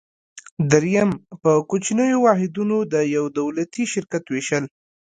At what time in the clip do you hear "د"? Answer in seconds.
2.93-2.95